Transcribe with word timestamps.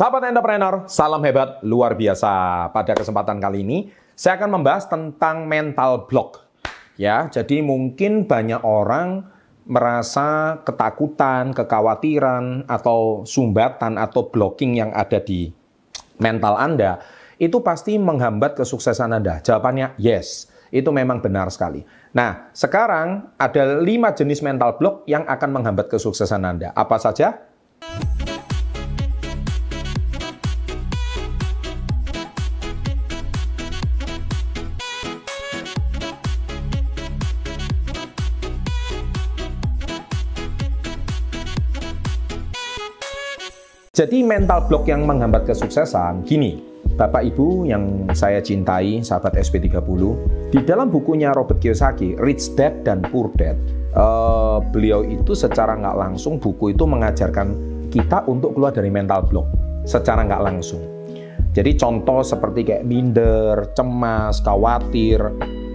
Sahabat 0.00 0.32
entrepreneur, 0.32 0.88
salam 0.88 1.20
hebat 1.28 1.60
luar 1.60 1.92
biasa. 1.92 2.32
Pada 2.72 2.96
kesempatan 2.96 3.36
kali 3.36 3.60
ini, 3.60 3.92
saya 4.16 4.40
akan 4.40 4.56
membahas 4.56 4.88
tentang 4.88 5.44
mental 5.44 6.08
block. 6.08 6.48
Ya, 6.96 7.28
jadi 7.28 7.60
mungkin 7.60 8.24
banyak 8.24 8.64
orang 8.64 9.28
merasa 9.68 10.56
ketakutan, 10.64 11.52
kekhawatiran, 11.52 12.64
atau 12.64 13.28
sumbatan 13.28 14.00
atau 14.00 14.24
blocking 14.32 14.80
yang 14.80 14.88
ada 14.96 15.20
di 15.20 15.52
mental 16.16 16.56
Anda 16.56 17.04
itu 17.36 17.60
pasti 17.60 18.00
menghambat 18.00 18.56
kesuksesan 18.56 19.12
Anda. 19.12 19.44
Jawabannya 19.44 20.00
yes, 20.00 20.48
itu 20.72 20.88
memang 20.88 21.20
benar 21.20 21.52
sekali. 21.52 21.84
Nah, 22.16 22.48
sekarang 22.56 23.36
ada 23.36 23.76
lima 23.84 24.16
jenis 24.16 24.40
mental 24.40 24.80
block 24.80 25.04
yang 25.04 25.28
akan 25.28 25.60
menghambat 25.60 25.92
kesuksesan 25.92 26.40
Anda. 26.40 26.72
Apa 26.72 26.96
saja? 26.96 27.49
Jadi 43.90 44.22
mental 44.22 44.70
block 44.70 44.86
yang 44.86 45.02
menghambat 45.02 45.50
kesuksesan, 45.50 46.22
gini, 46.22 46.62
Bapak 46.94 47.26
Ibu 47.34 47.66
yang 47.66 48.06
saya 48.14 48.38
cintai, 48.38 49.02
sahabat 49.02 49.34
SP30, 49.34 49.82
di 50.54 50.62
dalam 50.62 50.94
bukunya 50.94 51.34
Robert 51.34 51.58
Kiyosaki, 51.58 52.14
Rich 52.14 52.54
Dad 52.54 52.86
dan 52.86 53.02
Poor 53.02 53.34
Dad, 53.34 53.58
uh, 53.98 54.62
beliau 54.70 55.02
itu 55.02 55.34
secara 55.34 55.74
nggak 55.74 56.06
langsung 56.06 56.38
buku 56.38 56.70
itu 56.70 56.86
mengajarkan 56.86 57.50
kita 57.90 58.22
untuk 58.30 58.54
keluar 58.54 58.70
dari 58.70 58.94
mental 58.94 59.26
block 59.26 59.50
secara 59.82 60.22
nggak 60.22 60.42
langsung. 60.46 60.86
Jadi 61.50 61.74
contoh 61.74 62.22
seperti 62.22 62.62
kayak 62.62 62.86
minder, 62.86 63.74
cemas, 63.74 64.38
khawatir, 64.38 65.18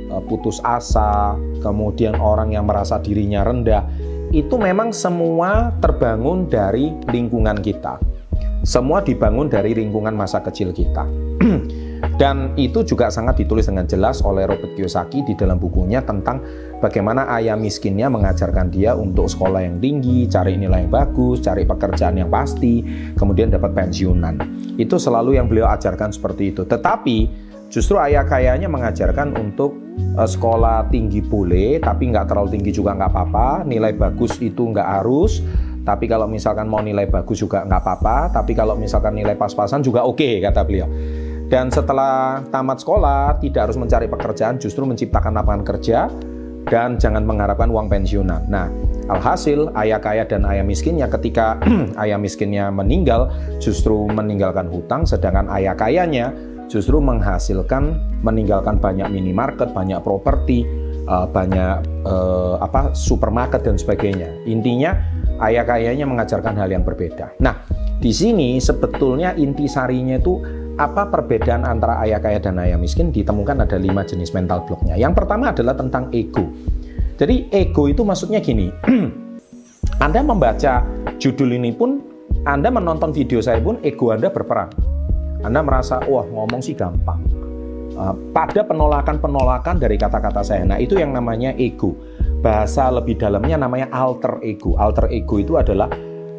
eh, 0.08 0.23
putus 0.31 0.63
asa, 0.63 1.36
kemudian 1.59 2.16
orang 2.16 2.55
yang 2.55 2.63
merasa 2.63 2.95
dirinya 2.95 3.43
rendah, 3.43 3.83
itu 4.36 4.59
memang 4.59 4.91
semua 4.91 5.72
terbangun 5.80 6.52
dari 6.52 6.91
lingkungan 7.08 7.55
kita. 7.64 7.95
Semua 8.67 9.00
dibangun 9.00 9.47
dari 9.47 9.72
lingkungan 9.72 10.11
masa 10.11 10.44
kecil 10.44 10.75
kita. 10.75 11.08
Dan 12.19 12.52
itu 12.59 12.83
juga 12.83 13.08
sangat 13.08 13.39
ditulis 13.39 13.72
dengan 13.72 13.88
jelas 13.88 14.19
oleh 14.19 14.44
Robert 14.44 14.75
Kiyosaki 14.75 15.23
di 15.23 15.33
dalam 15.39 15.55
bukunya 15.55 16.03
tentang 16.03 16.44
bagaimana 16.83 17.31
ayah 17.39 17.55
miskinnya 17.55 18.11
mengajarkan 18.11 18.72
dia 18.72 18.92
untuk 18.92 19.31
sekolah 19.31 19.64
yang 19.64 19.80
tinggi, 19.80 20.27
cari 20.27 20.59
nilai 20.59 20.83
yang 20.83 20.92
bagus, 20.92 21.39
cari 21.39 21.64
pekerjaan 21.64 22.20
yang 22.20 22.27
pasti, 22.27 22.83
kemudian 23.16 23.52
dapat 23.52 23.72
pensiunan. 23.72 24.36
Itu 24.75 24.99
selalu 24.99 25.39
yang 25.39 25.47
beliau 25.47 25.72
ajarkan 25.72 26.11
seperti 26.11 26.52
itu. 26.52 26.67
Tetapi 26.67 27.17
justru 27.75 27.99
ayah 27.99 28.23
kayanya 28.23 28.71
mengajarkan 28.71 29.35
untuk 29.35 29.75
uh, 30.15 30.23
sekolah 30.23 30.87
tinggi 30.87 31.19
boleh, 31.19 31.83
tapi 31.83 32.07
nggak 32.07 32.31
terlalu 32.31 32.55
tinggi 32.55 32.71
juga 32.71 32.95
nggak 32.95 33.11
apa-apa, 33.11 33.67
nilai 33.67 33.91
bagus 33.91 34.39
itu 34.39 34.71
nggak 34.71 35.03
harus, 35.03 35.43
tapi 35.83 36.07
kalau 36.07 36.31
misalkan 36.31 36.71
mau 36.71 36.79
nilai 36.79 37.03
bagus 37.11 37.43
juga 37.43 37.67
nggak 37.67 37.81
apa-apa. 37.83 38.31
Tapi 38.31 38.55
kalau 38.55 38.79
misalkan 38.79 39.19
nilai 39.19 39.35
pas-pasan 39.35 39.83
juga 39.83 40.07
oke, 40.07 40.23
okay, 40.23 40.39
kata 40.39 40.63
beliau. 40.63 40.87
Dan 41.45 41.69
setelah 41.69 42.41
tamat 42.49 42.79
sekolah, 42.81 43.43
tidak 43.43 43.69
harus 43.69 43.77
mencari 43.77 44.07
pekerjaan, 44.07 44.57
justru 44.57 44.81
menciptakan 44.87 45.35
lapangan 45.35 45.63
kerja 45.67 46.09
dan 46.65 46.97
jangan 46.97 47.21
mengharapkan 47.21 47.69
uang 47.69 47.85
pensiunan. 47.85 48.49
Nah, 48.49 48.65
alhasil 49.13 49.69
ayah 49.77 50.01
kaya 50.01 50.25
dan 50.25 50.41
ayah 50.49 50.65
miskinnya 50.65 51.05
ketika 51.05 51.61
ayah 52.01 52.17
miskinnya 52.17 52.73
meninggal, 52.73 53.30
justru 53.61 54.09
meninggalkan 54.09 54.65
hutang, 54.65 55.05
sedangkan 55.05 55.45
ayah 55.53 55.77
kayanya 55.77 56.33
justru 56.67 56.98
menghasilkan 56.98 57.98
meninggalkan 58.26 58.81
banyak 58.81 59.09
minimarket, 59.09 59.71
banyak 59.71 60.02
properti, 60.02 60.65
eh, 61.05 61.27
banyak 61.30 61.86
uh, 62.05 62.58
apa 62.61 62.93
supermarket 62.98 63.61
dan 63.61 63.77
sebagainya. 63.77 64.33
Intinya 64.49 64.98
ayah 65.45 65.65
kayanya 65.67 66.09
mengajarkan 66.09 66.58
hal 66.58 66.71
yang 66.71 66.81
berbeda. 66.81 67.37
Nah, 67.43 67.61
di 68.02 68.11
sini 68.11 68.58
sebetulnya 68.58 69.37
intisarinya 69.37 70.17
itu 70.17 70.42
apa 70.76 71.08
perbedaan 71.08 71.64
antara 71.64 72.03
ayah 72.03 72.20
kaya 72.20 72.39
dan 72.43 72.59
ayah 72.59 72.76
miskin 72.76 73.08
ditemukan 73.08 73.64
ada 73.64 73.80
lima 73.80 74.03
jenis 74.03 74.36
mental 74.36 74.67
blocknya. 74.67 74.99
Yang 74.99 75.23
pertama 75.23 75.55
adalah 75.55 75.76
tentang 75.76 76.11
ego. 76.11 76.43
Jadi 77.15 77.47
ego 77.55 77.87
itu 77.87 78.03
maksudnya 78.03 78.43
gini, 78.43 78.67
Anda 80.05 80.20
membaca 80.20 80.83
judul 81.15 81.55
ini 81.55 81.71
pun, 81.71 82.03
Anda 82.43 82.67
menonton 82.67 83.15
video 83.15 83.39
saya 83.39 83.64
pun, 83.64 83.80
ego 83.87 84.11
Anda 84.11 84.27
berperan. 84.27 84.84
Anda 85.43 85.65
merasa, 85.65 85.99
wah 86.05 86.23
ngomong 86.23 86.61
sih 86.61 86.77
gampang. 86.77 87.19
Uh, 87.95 88.11
pada 88.35 88.67
penolakan-penolakan 88.67 89.79
dari 89.79 89.95
kata-kata 89.95 90.43
saya. 90.43 90.67
Nah 90.67 90.75
itu 90.79 90.99
yang 90.99 91.15
namanya 91.15 91.55
ego 91.55 91.95
bahasa 92.43 92.91
lebih 92.91 93.15
dalamnya 93.15 93.55
namanya 93.55 93.87
alter 93.89 94.37
ego. 94.43 94.75
Alter 94.75 95.07
ego 95.15 95.39
itu 95.39 95.55
adalah 95.55 95.87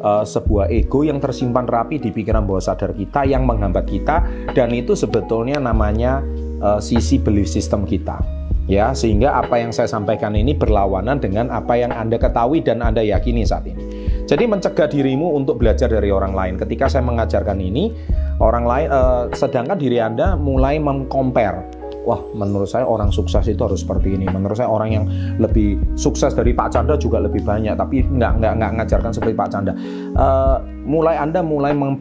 uh, 0.05 0.21
sebuah 0.21 0.69
ego 0.69 1.01
yang 1.01 1.17
tersimpan 1.17 1.65
rapi 1.65 1.97
di 1.97 2.13
pikiran 2.13 2.45
bawah 2.45 2.61
sadar 2.61 2.93
kita 2.93 3.25
yang 3.25 3.49
menghambat 3.49 3.89
kita 3.89 4.21
dan 4.53 4.69
itu 4.69 4.93
sebetulnya 4.93 5.57
namanya 5.57 6.21
uh, 6.61 6.77
sisi 6.77 7.17
belief 7.17 7.49
system 7.49 7.89
kita. 7.89 8.36
Ya, 8.67 8.91
sehingga 8.91 9.31
apa 9.31 9.63
yang 9.63 9.71
saya 9.71 9.87
sampaikan 9.87 10.35
ini 10.35 10.51
berlawanan 10.51 11.23
dengan 11.23 11.47
apa 11.47 11.79
yang 11.79 11.95
Anda 11.95 12.19
ketahui 12.19 12.59
dan 12.59 12.83
Anda 12.83 12.99
yakini 12.99 13.47
saat 13.47 13.63
ini. 13.63 13.79
Jadi 14.27 14.43
mencegah 14.43 14.91
dirimu 14.91 15.39
untuk 15.39 15.63
belajar 15.63 15.87
dari 15.87 16.11
orang 16.11 16.35
lain. 16.35 16.53
Ketika 16.59 16.91
saya 16.91 17.07
mengajarkan 17.07 17.63
ini, 17.63 17.95
orang 18.43 18.67
lain 18.67 18.87
uh, 18.91 19.23
sedangkan 19.31 19.79
diri 19.79 20.03
Anda 20.03 20.35
mulai 20.35 20.83
mengcompare 20.83 21.77
wah 22.07 22.23
menurut 22.31 22.71
saya 22.71 22.87
orang 22.87 23.11
sukses 23.11 23.47
itu 23.51 23.59
harus 23.59 23.83
seperti 23.83 24.15
ini. 24.15 24.27
Menurut 24.31 24.55
saya 24.55 24.71
orang 24.71 24.89
yang 24.95 25.05
lebih 25.39 25.75
sukses 25.99 26.31
dari 26.31 26.55
Pak 26.55 26.71
Chandra 26.71 26.95
juga 26.95 27.19
lebih 27.19 27.43
banyak. 27.43 27.75
Tapi 27.75 28.03
nggak 28.03 28.31
nggak 28.39 28.53
nggak 28.59 28.71
ngajarkan 28.79 29.11
seperti 29.11 29.35
Pak 29.35 29.49
Chandra 29.51 29.73
uh, 30.15 30.59
mulai 30.87 31.19
anda 31.19 31.43
mulai 31.43 31.75
meng 31.75 31.99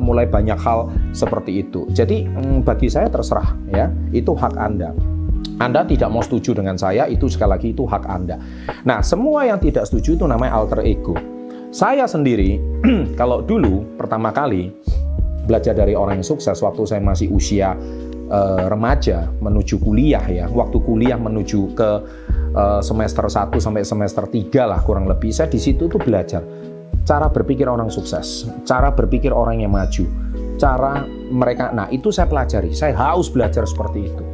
mulai 0.00 0.28
banyak 0.28 0.56
hal 0.60 0.92
seperti 1.16 1.64
itu. 1.64 1.88
Jadi 1.92 2.28
mm, 2.28 2.68
bagi 2.68 2.92
saya 2.92 3.08
terserah 3.08 3.56
ya. 3.72 3.88
Itu 4.12 4.36
hak 4.36 4.56
anda 4.60 4.92
anda 5.56 5.88
tidak 5.88 6.12
mau 6.12 6.20
setuju 6.20 6.52
dengan 6.52 6.76
saya, 6.76 7.08
itu 7.08 7.32
sekali 7.32 7.56
lagi 7.56 7.68
itu 7.72 7.88
hak 7.88 8.04
Anda. 8.04 8.36
Nah, 8.84 9.00
semua 9.00 9.48
yang 9.48 9.56
tidak 9.56 9.88
setuju 9.88 10.20
itu 10.20 10.24
namanya 10.28 10.52
alter 10.52 10.84
ego. 10.84 11.16
Saya 11.72 12.04
sendiri, 12.04 12.60
kalau 13.20 13.40
dulu 13.40 13.96
pertama 13.96 14.36
kali 14.36 14.68
belajar 15.48 15.72
dari 15.72 15.96
orang 15.96 16.20
yang 16.20 16.28
sukses 16.28 16.60
waktu 16.60 16.82
saya 16.84 17.00
masih 17.00 17.32
usia 17.32 17.72
uh, 18.28 18.68
remaja 18.68 19.32
menuju 19.40 19.80
kuliah 19.80 20.24
ya, 20.28 20.44
waktu 20.52 20.76
kuliah 20.84 21.16
menuju 21.16 21.72
ke 21.72 21.90
uh, 22.52 22.80
semester 22.84 23.24
1 23.24 23.56
sampai 23.56 23.80
semester 23.80 24.28
3 24.28 24.52
lah 24.60 24.80
kurang 24.84 25.08
lebih. 25.08 25.32
Saya 25.32 25.48
di 25.48 25.56
situ 25.56 25.88
tuh 25.88 26.00
belajar 26.02 26.44
cara 27.06 27.32
berpikir 27.32 27.64
orang 27.64 27.88
sukses, 27.88 28.44
cara 28.68 28.92
berpikir 28.92 29.32
orang 29.32 29.64
yang 29.64 29.72
maju, 29.72 30.04
cara 30.60 31.06
mereka. 31.32 31.72
Nah, 31.72 31.88
itu 31.88 32.12
saya 32.12 32.28
pelajari. 32.28 32.76
Saya 32.76 32.92
haus 32.92 33.32
belajar 33.32 33.64
seperti 33.64 34.10
itu. 34.10 34.24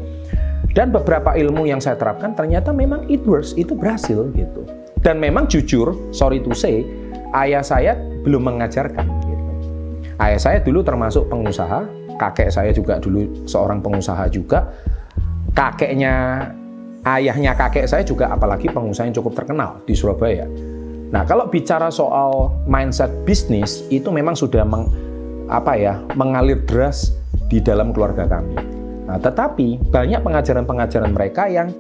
Dan 0.73 0.89
beberapa 0.89 1.37
ilmu 1.37 1.69
yang 1.69 1.85
saya 1.85 2.01
terapkan 2.01 2.33
ternyata 2.33 2.73
memang 2.73 3.05
it 3.13 3.21
works, 3.29 3.53
itu 3.61 3.77
berhasil 3.77 4.33
gitu. 4.33 4.65
Dan 5.05 5.21
memang 5.21 5.45
jujur, 5.49 5.93
sorry 6.15 6.41
to 6.41 6.57
say, 6.57 6.85
ayah 7.37 7.61
saya 7.61 7.99
belum 8.25 8.49
mengajarkan 8.49 9.05
gitu. 9.29 9.45
Ayah 10.17 10.41
saya 10.41 10.59
dulu 10.65 10.81
termasuk 10.81 11.29
pengusaha, 11.29 11.85
kakek 12.23 12.49
saya 12.55 12.71
juga 12.71 13.03
dulu 13.03 13.27
seorang 13.51 13.83
pengusaha 13.83 14.31
juga 14.31 14.71
kakeknya 15.53 16.47
ayahnya 17.03 17.53
kakek 17.59 17.91
saya 17.91 18.07
juga 18.07 18.31
apalagi 18.31 18.71
pengusaha 18.71 19.09
yang 19.11 19.17
cukup 19.17 19.43
terkenal 19.43 19.83
di 19.85 19.95
Surabaya 19.97 20.47
nah 21.13 21.27
kalau 21.29 21.51
bicara 21.51 21.93
soal 21.93 22.55
mindset 22.65 23.11
bisnis 23.29 23.85
itu 23.93 24.09
memang 24.09 24.33
sudah 24.33 24.65
meng, 24.65 24.89
apa 25.53 25.77
ya 25.77 25.95
mengalir 26.17 26.63
deras 26.65 27.13
di 27.53 27.61
dalam 27.61 27.93
keluarga 27.93 28.25
kami 28.25 28.82
nah 29.03 29.19
tetapi 29.19 29.83
banyak 29.91 30.21
pengajaran-pengajaran 30.23 31.11
mereka 31.11 31.51
yang 31.51 31.75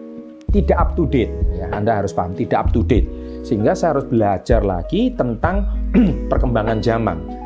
tidak 0.51 0.77
up 0.77 0.91
to 0.99 1.09
date 1.09 1.33
ya 1.57 1.71
Anda 1.73 2.03
harus 2.03 2.13
paham 2.13 2.35
tidak 2.35 2.67
up 2.67 2.69
to 2.75 2.83
date 2.85 3.07
sehingga 3.43 3.75
saya 3.75 3.99
harus 3.99 4.07
belajar 4.07 4.61
lagi 4.63 5.15
tentang 5.15 5.65
perkembangan 6.31 6.79
zaman 6.83 7.43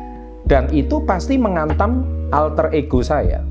dan 0.47 0.71
itu 0.71 1.03
pasti 1.03 1.35
mengantam 1.35 2.07
alter 2.31 2.71
ego 2.71 3.03
saya. 3.03 3.43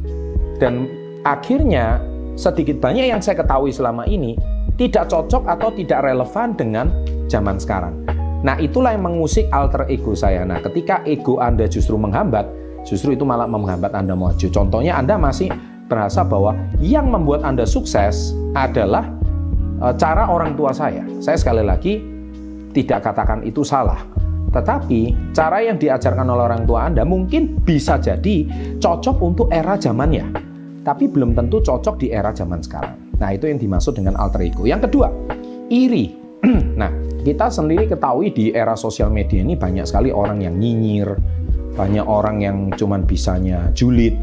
Dan 0.56 0.88
akhirnya 1.28 2.00
sedikit 2.40 2.80
banyak 2.80 3.12
yang 3.12 3.20
saya 3.20 3.44
ketahui 3.44 3.68
selama 3.68 4.08
ini 4.08 4.32
tidak 4.80 5.12
cocok 5.12 5.44
atau 5.44 5.68
tidak 5.76 6.04
relevan 6.04 6.56
dengan 6.56 6.88
zaman 7.28 7.60
sekarang. 7.60 7.92
Nah, 8.40 8.56
itulah 8.56 8.96
yang 8.96 9.04
mengusik 9.04 9.44
alter 9.52 9.84
ego 9.92 10.16
saya. 10.16 10.44
Nah, 10.48 10.60
ketika 10.64 11.04
ego 11.04 11.36
Anda 11.36 11.68
justru 11.68 12.00
menghambat, 12.00 12.48
justru 12.88 13.12
itu 13.12 13.28
malah 13.28 13.48
menghambat 13.48 13.92
Anda 13.92 14.16
maju. 14.16 14.46
Contohnya 14.48 14.96
Anda 14.96 15.20
masih 15.20 15.52
berasa 15.86 16.26
bahwa 16.26 16.54
yang 16.82 17.10
membuat 17.10 17.46
Anda 17.46 17.64
sukses 17.64 18.34
adalah 18.58 19.06
e, 19.82 19.86
cara 19.96 20.26
orang 20.26 20.58
tua 20.58 20.74
saya. 20.74 21.06
Saya 21.22 21.38
sekali 21.38 21.62
lagi 21.62 22.02
tidak 22.74 23.06
katakan 23.06 23.46
itu 23.46 23.62
salah. 23.62 24.02
Tetapi 24.52 25.32
cara 25.36 25.60
yang 25.60 25.76
diajarkan 25.76 26.26
oleh 26.26 26.44
orang 26.48 26.64
tua 26.64 26.88
Anda 26.88 27.02
mungkin 27.04 27.60
bisa 27.62 27.98
jadi 28.00 28.46
cocok 28.80 29.16
untuk 29.20 29.48
era 29.52 29.76
zamannya, 29.76 30.32
tapi 30.86 31.10
belum 31.10 31.34
tentu 31.36 31.60
cocok 31.60 32.00
di 32.00 32.14
era 32.14 32.32
zaman 32.32 32.62
sekarang. 32.62 33.06
Nah, 33.16 33.32
itu 33.32 33.48
yang 33.48 33.56
dimaksud 33.56 33.96
dengan 33.96 34.16
alter 34.16 34.44
ego. 34.44 34.68
Yang 34.68 34.88
kedua, 34.88 35.08
iri. 35.72 36.12
nah, 36.80 36.92
kita 37.24 37.48
sendiri 37.48 37.88
ketahui 37.88 38.30
di 38.30 38.52
era 38.52 38.76
sosial 38.76 39.08
media 39.08 39.40
ini 39.40 39.56
banyak 39.56 39.88
sekali 39.88 40.12
orang 40.12 40.44
yang 40.44 40.56
nyinyir, 40.60 41.16
banyak 41.74 42.04
orang 42.04 42.44
yang 42.44 42.56
cuman 42.76 43.04
bisanya 43.08 43.72
julid, 43.72 44.16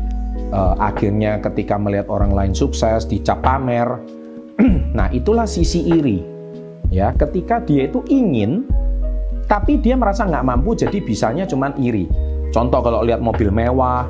uh, 0.53 0.77
akhirnya 0.77 1.41
ketika 1.41 1.75
melihat 1.75 2.07
orang 2.13 2.31
lain 2.31 2.53
sukses 2.53 3.09
dicap 3.09 3.41
pamer. 3.41 3.97
nah, 4.97 5.09
itulah 5.09 5.50
sisi 5.50 5.81
iri. 5.89 6.21
Ya 6.94 7.09
ketika 7.17 7.57
dia 7.65 7.89
itu 7.89 8.05
ingin 8.05 8.69
tapi 9.50 9.81
dia 9.81 9.97
merasa 9.97 10.29
nggak 10.29 10.45
mampu 10.45 10.77
jadi 10.77 11.01
bisanya 11.01 11.50
cuman 11.50 11.73
iri. 11.81 12.05
Contoh 12.53 12.85
kalau 12.85 13.01
lihat 13.01 13.17
mobil 13.17 13.50
mewah 13.50 14.05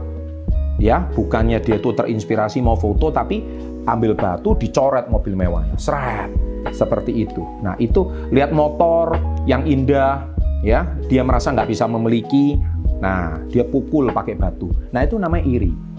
ya 0.84 1.08
bukannya 1.16 1.64
dia 1.64 1.80
itu 1.80 1.96
terinspirasi 1.96 2.60
mau 2.60 2.76
foto 2.76 3.08
tapi 3.08 3.40
ambil 3.88 4.20
batu 4.20 4.60
dicoret 4.60 5.08
mobil 5.08 5.32
mewahnya. 5.32 5.80
Seret 5.80 6.28
seperti 6.76 7.24
itu. 7.24 7.40
Nah 7.64 7.80
itu 7.80 8.04
lihat 8.36 8.52
motor 8.52 9.16
yang 9.48 9.64
indah 9.64 10.28
ya 10.60 10.84
dia 11.08 11.24
merasa 11.24 11.56
nggak 11.56 11.72
bisa 11.72 11.88
memiliki. 11.88 12.60
Nah 13.00 13.40
dia 13.48 13.64
pukul 13.64 14.12
pakai 14.12 14.36
batu. 14.36 14.68
Nah 14.92 15.08
itu 15.08 15.16
namanya 15.16 15.48
iri 15.48 15.93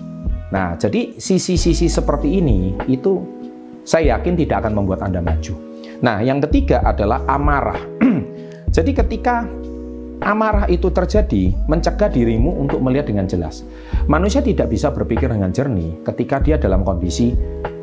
nah 0.54 0.78
jadi 0.78 1.18
sisi-sisi 1.18 1.90
seperti 1.90 2.38
ini 2.38 2.78
itu 2.86 3.18
saya 3.82 4.14
yakin 4.14 4.38
tidak 4.38 4.62
akan 4.62 4.78
membuat 4.78 5.02
anda 5.02 5.18
maju 5.18 5.74
Nah, 6.04 6.20
yang 6.20 6.42
ketiga 6.44 6.84
adalah 6.84 7.24
amarah. 7.24 7.80
Jadi 8.76 8.92
ketika 8.92 9.48
amarah 10.20 10.68
itu 10.68 10.92
terjadi, 10.92 11.56
mencegah 11.64 12.12
dirimu 12.12 12.60
untuk 12.60 12.84
melihat 12.84 13.08
dengan 13.08 13.24
jelas. 13.24 13.64
Manusia 14.04 14.44
tidak 14.44 14.68
bisa 14.68 14.92
berpikir 14.92 15.32
dengan 15.32 15.48
jernih 15.48 15.96
ketika 16.04 16.44
dia 16.44 16.60
dalam 16.60 16.84
kondisi 16.84 17.32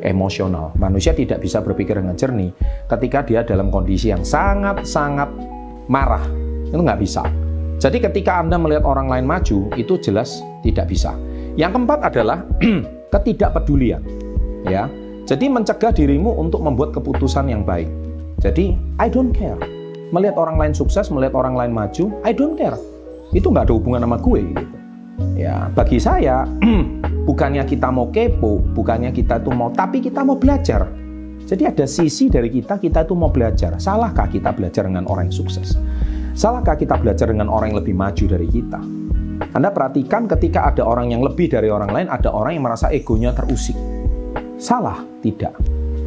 emosional. 0.06 0.70
Manusia 0.78 1.10
tidak 1.18 1.42
bisa 1.42 1.58
berpikir 1.66 1.98
dengan 1.98 2.14
jernih 2.14 2.54
ketika 2.86 3.26
dia 3.26 3.42
dalam 3.42 3.74
kondisi 3.74 4.14
yang 4.14 4.22
sangat-sangat 4.22 5.30
marah. 5.90 6.22
Itu 6.70 6.78
nggak 6.78 7.00
bisa. 7.02 7.26
Jadi 7.82 7.98
ketika 7.98 8.38
Anda 8.38 8.62
melihat 8.62 8.86
orang 8.86 9.10
lain 9.10 9.26
maju, 9.26 9.66
itu 9.74 9.98
jelas 9.98 10.38
tidak 10.62 10.86
bisa. 10.86 11.18
Yang 11.58 11.82
keempat 11.82 12.14
adalah 12.14 12.46
ketidakpedulian. 13.12 13.98
Ya, 14.70 14.86
jadi 15.26 15.50
mencegah 15.50 15.90
dirimu 15.90 16.30
untuk 16.38 16.62
membuat 16.62 16.94
keputusan 16.94 17.50
yang 17.50 17.66
baik. 17.66 17.90
Jadi, 18.38 18.78
I 19.02 19.10
don't 19.10 19.34
care. 19.34 19.58
Melihat 20.14 20.38
orang 20.38 20.62
lain 20.62 20.70
sukses, 20.70 21.10
melihat 21.10 21.34
orang 21.34 21.58
lain 21.58 21.74
maju, 21.74 22.14
I 22.22 22.30
don't 22.30 22.54
care. 22.54 22.78
Itu 23.34 23.50
nggak 23.50 23.66
ada 23.66 23.74
hubungan 23.74 24.06
sama 24.06 24.18
gue 24.22 24.40
gitu. 24.54 24.64
Ya, 25.34 25.66
bagi 25.74 25.98
saya, 25.98 26.46
bukannya 27.28 27.66
kita 27.66 27.90
mau 27.90 28.14
kepo, 28.14 28.62
bukannya 28.78 29.10
kita 29.10 29.42
itu 29.42 29.50
mau, 29.50 29.74
tapi 29.74 29.98
kita 29.98 30.22
mau 30.22 30.38
belajar. 30.38 30.86
Jadi 31.42 31.66
ada 31.66 31.90
sisi 31.90 32.30
dari 32.30 32.46
kita, 32.46 32.78
kita 32.78 33.02
itu 33.02 33.18
mau 33.18 33.34
belajar. 33.34 33.74
Salahkah 33.82 34.30
kita 34.30 34.54
belajar 34.54 34.86
dengan 34.86 35.10
orang 35.10 35.26
yang 35.26 35.42
sukses? 35.42 35.74
Salahkah 36.32 36.80
kita 36.80 36.96
belajar 36.96 37.28
dengan 37.28 37.52
orang 37.52 37.76
yang 37.76 37.84
lebih 37.84 37.92
maju 37.92 38.24
dari 38.24 38.48
kita? 38.48 38.80
Anda 39.52 39.68
perhatikan 39.68 40.24
ketika 40.24 40.72
ada 40.72 40.80
orang 40.80 41.12
yang 41.12 41.20
lebih 41.20 41.52
dari 41.52 41.68
orang 41.68 41.92
lain, 41.92 42.08
ada 42.08 42.32
orang 42.32 42.56
yang 42.56 42.64
merasa 42.64 42.88
egonya 42.88 43.36
terusik. 43.36 43.76
Salah? 44.56 45.04
Tidak. 45.20 45.54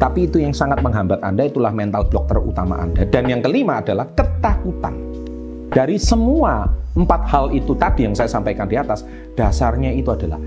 Tapi 0.02 0.26
itu 0.26 0.42
yang 0.42 0.50
sangat 0.50 0.82
menghambat 0.82 1.22
Anda, 1.22 1.46
itulah 1.46 1.70
mental 1.70 2.10
block 2.10 2.26
terutama 2.26 2.82
Anda. 2.82 3.06
Dan 3.06 3.30
yang 3.30 3.38
kelima 3.38 3.78
adalah 3.78 4.10
ketakutan. 4.18 4.98
Dari 5.70 5.94
semua 5.94 6.66
empat 6.98 7.22
hal 7.30 7.54
itu 7.54 7.78
tadi 7.78 8.02
yang 8.10 8.18
saya 8.18 8.26
sampaikan 8.26 8.66
di 8.66 8.74
atas, 8.74 9.06
dasarnya 9.38 9.94
itu 9.94 10.10
adalah 10.10 10.42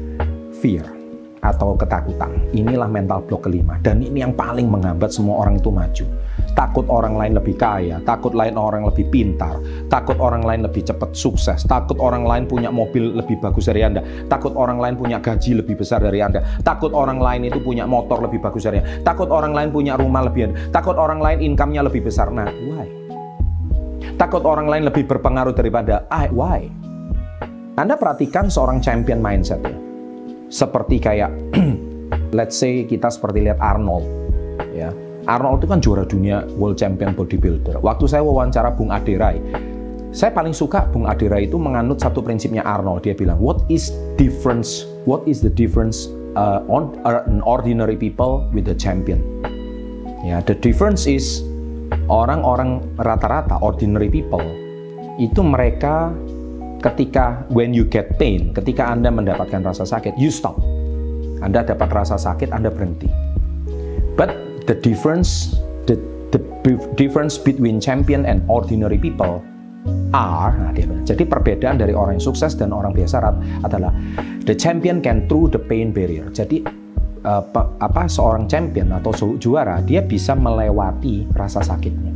fear 0.59 0.98
atau 1.39 1.75
ketakutan. 1.75 2.31
Inilah 2.51 2.87
mental 2.87 3.23
block 3.25 3.47
kelima. 3.47 3.79
Dan 3.79 4.03
ini 4.03 4.23
yang 4.23 4.35
paling 4.35 4.67
menghambat 4.67 5.11
semua 5.11 5.43
orang 5.43 5.59
itu 5.59 5.71
maju 5.71 6.05
takut 6.59 6.85
orang 6.91 7.15
lain 7.15 7.39
lebih 7.39 7.55
kaya, 7.55 8.03
takut 8.03 8.35
lain 8.35 8.59
orang 8.59 8.83
lebih 8.83 9.07
pintar, 9.07 9.59
takut 9.87 10.19
orang 10.19 10.43
lain 10.43 10.65
lebih 10.65 10.83
cepat 10.83 11.15
sukses, 11.15 11.63
takut 11.63 11.95
orang 12.03 12.27
lain 12.27 12.43
punya 12.49 12.67
mobil 12.67 13.15
lebih 13.15 13.39
bagus 13.39 13.71
dari 13.71 13.85
Anda, 13.85 14.03
takut 14.27 14.51
orang 14.59 14.75
lain 14.75 14.99
punya 14.99 15.23
gaji 15.23 15.59
lebih 15.59 15.79
besar 15.79 16.03
dari 16.03 16.19
Anda, 16.19 16.43
takut 16.63 16.91
orang 16.91 17.19
lain 17.19 17.47
itu 17.47 17.63
punya 17.63 17.87
motor 17.87 18.19
lebih 18.19 18.43
bagus 18.43 18.67
dari 18.67 18.83
Anda, 18.83 19.07
takut 19.07 19.31
orang 19.31 19.55
lain 19.55 19.69
punya 19.71 19.95
rumah 19.95 20.27
lebih 20.27 20.51
Anda, 20.51 20.55
takut 20.75 20.99
orang 20.99 21.23
lain 21.23 21.39
income-nya 21.53 21.81
lebih 21.85 22.03
besar. 22.07 22.27
Nah, 22.27 22.51
why? 22.51 22.87
Takut 24.19 24.43
orang 24.43 24.67
lain 24.67 24.83
lebih 24.83 25.07
berpengaruh 25.07 25.55
daripada 25.55 26.03
I, 26.11 26.27
why? 26.27 26.67
Anda 27.79 27.95
perhatikan 27.95 28.51
seorang 28.51 28.83
champion 28.83 29.23
mindset 29.23 29.63
ya. 29.63 29.88
Seperti 30.49 30.97
kayak 30.97 31.31
let's 32.37 32.57
say 32.57 32.85
kita 32.85 33.09
seperti 33.09 33.45
lihat 33.45 33.61
Arnold 33.61 34.05
ya 34.73 34.89
Arnold 35.29 35.61
itu 35.61 35.67
kan 35.69 35.79
juara 35.83 36.03
dunia 36.09 36.41
World 36.57 36.81
Champion 36.81 37.13
Bodybuilder. 37.13 37.77
Waktu 37.85 38.05
saya 38.09 38.25
wawancara 38.25 38.73
Bung 38.73 38.89
Aderai, 38.89 39.37
saya 40.09 40.33
paling 40.33 40.57
suka 40.57 40.89
Bung 40.89 41.05
Aderai 41.05 41.45
itu 41.45 41.61
menganut 41.61 42.01
satu 42.01 42.25
prinsipnya 42.25 42.65
Arnold. 42.65 43.05
Dia 43.05 43.13
bilang, 43.13 43.37
what 43.37 43.61
is 43.69 43.93
difference? 44.17 44.89
What 45.05 45.21
is 45.29 45.45
the 45.45 45.53
difference 45.53 46.09
uh, 46.33 46.65
on 46.65 46.97
uh, 47.05 47.21
an 47.29 47.45
ordinary 47.45 47.93
people 47.93 48.47
with 48.55 48.65
the 48.65 48.73
champion? 48.73 49.21
Ya, 50.25 50.41
the 50.41 50.57
difference 50.57 51.05
is 51.05 51.45
orang-orang 52.09 52.81
rata-rata 52.97 53.61
ordinary 53.61 54.09
people 54.09 54.43
itu 55.21 55.45
mereka 55.45 56.09
ketika 56.79 57.43
when 57.51 57.75
you 57.75 57.83
get 57.87 58.15
pain, 58.17 58.55
ketika 58.55 58.89
Anda 58.91 59.11
mendapatkan 59.11 59.63
rasa 59.63 59.83
sakit, 59.83 60.15
you 60.15 60.31
stop. 60.31 60.59
Anda 61.39 61.63
dapat 61.63 61.91
rasa 61.91 62.19
sakit, 62.19 62.51
Anda 62.51 62.71
berhenti. 62.71 63.07
But 64.19 64.35
the 64.67 64.75
difference 64.75 65.55
the, 65.89 65.97
the 66.29 66.39
difference 66.93 67.41
between 67.41 67.81
champion 67.81 68.27
and 68.29 68.45
ordinary 68.45 69.01
people 69.01 69.41
are 70.13 70.53
nah 70.53 70.69
dia 70.75 70.85
jadi 71.07 71.23
perbedaan 71.25 71.81
dari 71.81 71.95
orang 71.95 72.21
yang 72.21 72.25
sukses 72.29 72.53
dan 72.53 72.69
orang 72.69 72.93
biasa 72.93 73.33
adalah 73.65 73.89
the 74.45 74.53
champion 74.53 75.01
can 75.01 75.25
through 75.25 75.49
the 75.49 75.57
pain 75.57 75.89
barrier 75.89 76.27
jadi 76.29 76.61
uh, 77.25 77.41
apa 77.81 78.05
seorang 78.05 78.45
champion 78.45 78.93
atau 78.93 79.15
juara 79.41 79.81
dia 79.81 80.05
bisa 80.05 80.35
melewati 80.37 81.25
rasa 81.33 81.65
sakitnya 81.65 82.13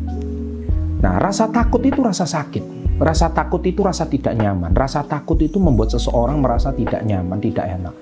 nah 1.01 1.17
rasa 1.17 1.49
takut 1.49 1.81
itu 1.81 2.03
rasa 2.03 2.27
sakit 2.27 2.82
Rasa 3.01 3.33
takut 3.33 3.65
itu 3.65 3.81
rasa 3.81 4.05
tidak 4.05 4.37
nyaman. 4.37 4.73
Rasa 4.73 5.01
takut 5.05 5.39
itu 5.41 5.57
membuat 5.57 5.89
seseorang 5.93 6.37
merasa 6.37 6.69
tidak 6.73 7.01
nyaman, 7.01 7.41
tidak 7.41 7.65
enak. 7.65 7.95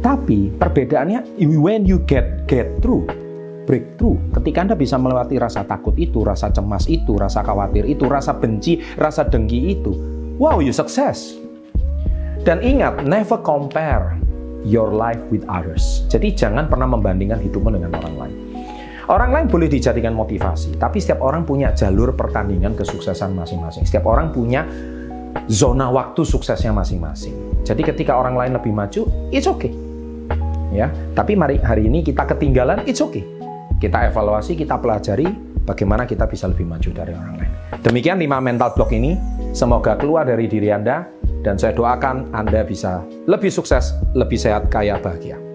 Tapi 0.00 0.52
perbedaannya 0.56 1.40
when 1.60 1.84
you 1.84 2.00
get 2.08 2.48
get 2.48 2.68
through, 2.80 3.04
breakthrough. 3.68 4.16
Ketika 4.40 4.58
Anda 4.64 4.76
bisa 4.76 4.96
melewati 4.96 5.36
rasa 5.36 5.62
takut 5.62 5.94
itu, 6.00 6.24
rasa 6.24 6.50
cemas 6.50 6.88
itu, 6.88 7.14
rasa 7.14 7.44
khawatir 7.44 7.84
itu, 7.86 8.08
rasa 8.08 8.34
benci, 8.36 8.80
rasa 8.96 9.28
dengki 9.28 9.76
itu, 9.78 9.92
wow, 10.40 10.58
you 10.58 10.72
success. 10.72 11.36
Dan 12.40 12.64
ingat, 12.64 13.04
never 13.04 13.36
compare 13.36 14.16
your 14.64 14.88
life 14.90 15.20
with 15.28 15.44
others. 15.48 16.08
Jadi 16.08 16.32
jangan 16.32 16.68
pernah 16.68 16.88
membandingkan 16.88 17.40
hidupmu 17.40 17.76
dengan 17.76 17.96
orang 18.00 18.14
lain. 18.16 18.49
Orang 19.10 19.34
lain 19.34 19.50
boleh 19.50 19.66
dijadikan 19.66 20.14
motivasi, 20.14 20.78
tapi 20.78 21.02
setiap 21.02 21.26
orang 21.26 21.42
punya 21.42 21.74
jalur 21.74 22.14
pertandingan 22.14 22.78
kesuksesan 22.78 23.34
masing-masing. 23.34 23.82
Setiap 23.82 24.06
orang 24.06 24.30
punya 24.30 24.62
zona 25.50 25.90
waktu 25.90 26.22
suksesnya 26.22 26.70
masing-masing. 26.70 27.34
Jadi 27.66 27.82
ketika 27.82 28.14
orang 28.14 28.38
lain 28.38 28.54
lebih 28.54 28.70
maju, 28.70 29.10
it's 29.34 29.50
okay. 29.50 29.74
Ya, 30.70 30.94
tapi 31.18 31.34
mari 31.34 31.58
hari 31.58 31.90
ini 31.90 32.06
kita 32.06 32.22
ketinggalan, 32.22 32.86
it's 32.86 33.02
okay 33.02 33.26
kita 33.80 34.12
evaluasi, 34.12 34.54
kita 34.54 34.76
pelajari 34.76 35.26
bagaimana 35.64 36.04
kita 36.04 36.28
bisa 36.28 36.44
lebih 36.46 36.68
maju 36.68 36.90
dari 36.92 37.16
orang 37.16 37.34
lain. 37.40 37.52
Demikian 37.80 38.20
5 38.20 38.28
mental 38.44 38.70
block 38.76 38.92
ini, 38.92 39.16
semoga 39.56 39.96
keluar 39.96 40.28
dari 40.28 40.44
diri 40.44 40.68
Anda 40.68 41.08
dan 41.40 41.56
saya 41.56 41.72
doakan 41.72 42.36
Anda 42.36 42.60
bisa 42.62 43.00
lebih 43.24 43.48
sukses, 43.48 43.96
lebih 44.12 44.36
sehat, 44.36 44.68
kaya, 44.68 45.00
bahagia. 45.00 45.49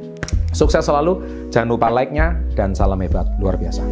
Sukses 0.56 0.88
selalu, 0.88 1.20
jangan 1.52 1.76
lupa 1.76 1.92
like-nya 1.92 2.40
dan 2.56 2.72
salam 2.72 3.04
hebat 3.04 3.28
luar 3.44 3.60
biasa. 3.60 3.84